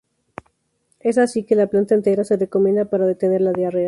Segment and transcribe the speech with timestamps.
[0.99, 3.79] Es así, que la planta entera se recomienda para detener la diarrea.